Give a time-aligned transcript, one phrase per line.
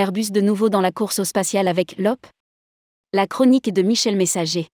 [0.00, 2.24] Airbus de nouveau dans la course au spatial avec l'OP
[3.12, 4.68] La chronique de Michel Messager.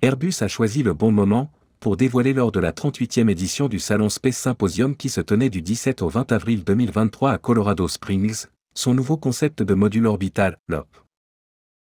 [0.00, 4.08] Airbus a choisi le bon moment pour dévoiler lors de la 38e édition du Salon
[4.08, 8.94] Space Symposium qui se tenait du 17 au 20 avril 2023 à Colorado Springs, son
[8.94, 10.88] nouveau concept de module orbital, l'OP.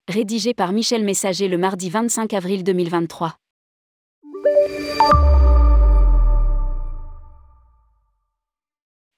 [0.08, 3.36] Rédigé par Michel Messager le mardi 25 avril 2023.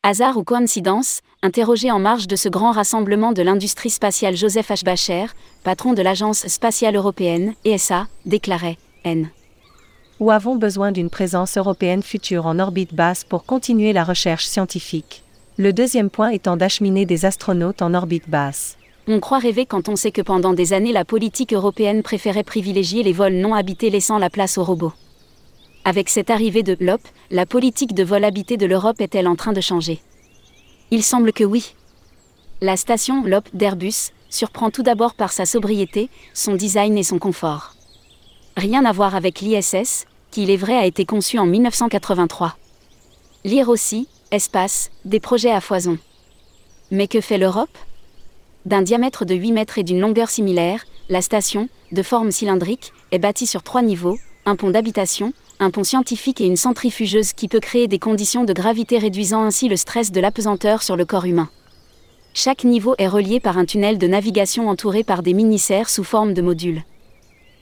[0.07, 4.83] Hasard ou coïncidence, interrogé en marge de ce grand rassemblement de l'industrie spatiale Joseph H.
[4.85, 5.25] Bacher,
[5.63, 9.31] patron de l'Agence spatiale européenne, ESA, déclarait N.
[10.19, 15.23] Où avons besoin d'une présence européenne future en orbite basse pour continuer la recherche scientifique?
[15.57, 18.77] Le deuxième point étant d'acheminer des astronautes en orbite basse.
[19.07, 23.01] On croit rêver quand on sait que pendant des années la politique européenne préférait privilégier
[23.01, 24.93] les vols non habités laissant la place aux robots.
[25.87, 29.53] Avec cette arrivée de l'OP, la politique de vol habité de l'Europe est-elle en train
[29.53, 30.01] de changer?
[30.89, 31.75] Il semble que oui.
[32.59, 37.75] La station LOP d'Airbus surprend tout d'abord par sa sobriété, son design et son confort.
[38.57, 42.57] Rien à voir avec l'ISS, qui il est vrai a été conçu en 1983.
[43.43, 45.99] Lire aussi, espace, des projets à foison.
[46.89, 47.77] Mais que fait l'Europe?
[48.65, 53.19] D'un diamètre de 8 mètres et d'une longueur similaire, la station, de forme cylindrique, est
[53.19, 57.59] bâtie sur trois niveaux, un pont d'habitation, un pont scientifique et une centrifugeuse qui peut
[57.59, 61.49] créer des conditions de gravité réduisant ainsi le stress de l'apesanteur sur le corps humain.
[62.33, 66.33] Chaque niveau est relié par un tunnel de navigation entouré par des mini-serres sous forme
[66.33, 66.83] de modules.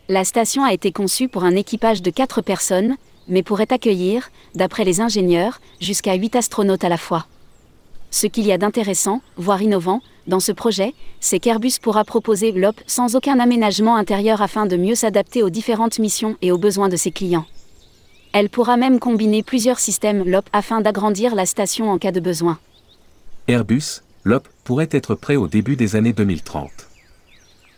[0.10, 2.96] La station a été conçue pour un équipage de 4 personnes,
[3.28, 7.28] mais pourrait accueillir, d'après les ingénieurs, jusqu'à 8 astronautes à la fois.
[8.10, 12.80] Ce qu'il y a d'intéressant, voire innovant, dans ce projet, c'est qu'Airbus pourra proposer l'OP
[12.88, 16.96] sans aucun aménagement intérieur afin de mieux s'adapter aux différentes missions et aux besoins de
[16.96, 17.46] ses clients.
[18.36, 22.58] Elle pourra même combiner plusieurs systèmes LOP afin d'agrandir la station en cas de besoin.
[23.48, 26.72] Airbus, LOP, pourrait être prêt au début des années 2030.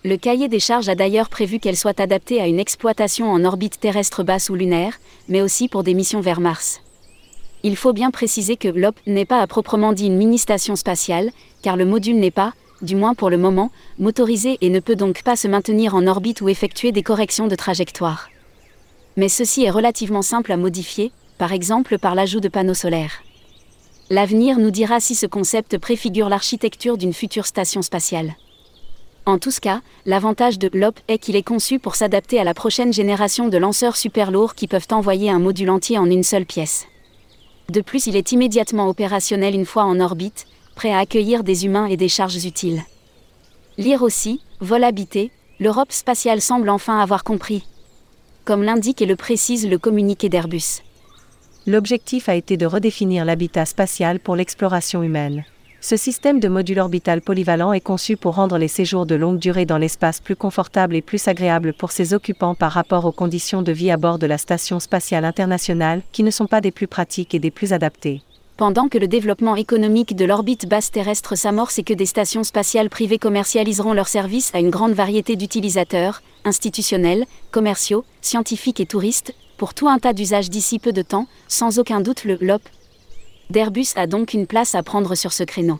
[0.06, 3.81] Le cahier des charges a d'ailleurs prévu qu'elle soit adaptée à une exploitation en orbite
[3.81, 4.94] terrestre basse ou lunaire,
[5.28, 6.79] mais aussi pour des missions vers Mars.
[7.63, 11.31] Il faut bien préciser que LOP n'est pas à proprement dit une mini-station spatiale,
[11.63, 15.22] car le module n'est pas, du moins pour le moment, motorisé et ne peut donc
[15.24, 18.29] pas se maintenir en orbite ou effectuer des corrections de trajectoire
[19.18, 23.24] mais ceci est relativement simple à modifier, par exemple par l'ajout de panneaux solaires.
[24.09, 28.36] L'avenir nous dira si ce concept préfigure l'architecture d'une future station spatiale.
[29.26, 32.94] En tout cas, l'avantage de l'OP est qu'il est conçu pour s'adapter à la prochaine
[32.94, 36.86] génération de lanceurs super lourds qui peuvent envoyer un module entier en une seule pièce.
[37.70, 40.46] De plus, il est immédiatement opérationnel une fois en orbite,
[40.76, 42.84] prêt à accueillir des humains et des charges utiles.
[43.80, 47.64] Lire aussi, vol habité, l'Europe spatiale semble enfin avoir compris,
[48.45, 50.83] comme l'indique et le précise le communiqué d'Airbus.
[51.66, 55.44] L'objectif a été de redéfinir l'habitat spatial pour l'exploration humaine.
[55.81, 59.66] Ce système de module orbital polyvalent est conçu pour rendre les séjours de longue durée
[59.66, 63.72] dans l'espace plus confortables et plus agréables pour ses occupants par rapport aux conditions de
[63.72, 67.35] vie à bord de la Station spatiale internationale, qui ne sont pas des plus pratiques
[67.35, 68.22] et des plus adaptées
[68.57, 72.89] pendant que le développement économique de l'orbite basse terrestre s'amorce et que des stations spatiales
[72.89, 79.73] privées commercialiseront leurs services à une grande variété d'utilisateurs, institutionnels, commerciaux, scientifiques et touristes, pour
[79.73, 82.61] tout un tas d'usages d'ici peu de temps, sans aucun doute le LOP
[83.49, 85.79] d'Airbus a donc une place à prendre sur ce créneau.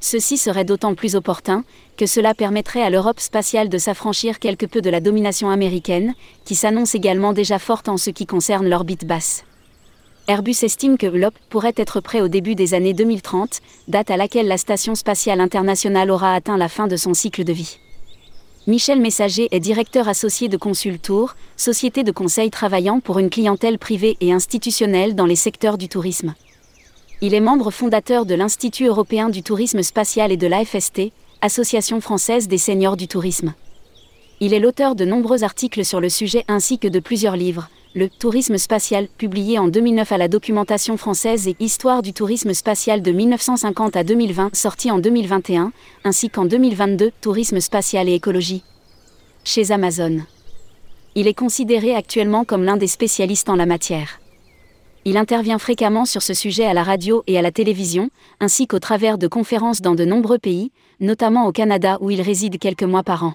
[0.00, 1.62] Ceci serait d'autant plus opportun
[1.96, 6.14] que cela permettrait à l'Europe spatiale de s'affranchir quelque peu de la domination américaine,
[6.44, 9.44] qui s'annonce également déjà forte en ce qui concerne l'orbite basse.
[10.32, 14.48] Airbus estime que l'OP pourrait être prêt au début des années 2030, date à laquelle
[14.48, 17.76] la Station spatiale internationale aura atteint la fin de son cycle de vie.
[18.66, 24.16] Michel Messager est directeur associé de Consultour, société de conseil travaillant pour une clientèle privée
[24.22, 26.32] et institutionnelle dans les secteurs du tourisme.
[27.20, 32.48] Il est membre fondateur de l'Institut européen du tourisme spatial et de l'AFST, Association française
[32.48, 33.52] des seniors du tourisme.
[34.40, 38.08] Il est l'auteur de nombreux articles sur le sujet ainsi que de plusieurs livres, le
[38.08, 43.12] tourisme spatial, publié en 2009 à la documentation française et Histoire du tourisme spatial de
[43.12, 45.72] 1950 à 2020, sorti en 2021,
[46.04, 48.62] ainsi qu'en 2022, Tourisme spatial et écologie.
[49.44, 50.20] Chez Amazon.
[51.14, 54.20] Il est considéré actuellement comme l'un des spécialistes en la matière.
[55.04, 58.08] Il intervient fréquemment sur ce sujet à la radio et à la télévision,
[58.40, 62.58] ainsi qu'au travers de conférences dans de nombreux pays, notamment au Canada où il réside
[62.58, 63.34] quelques mois par an.